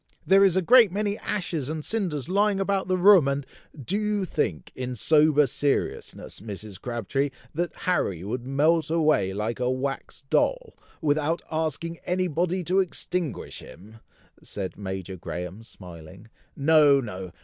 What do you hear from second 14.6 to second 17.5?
Major Graham, smiling. "No! no!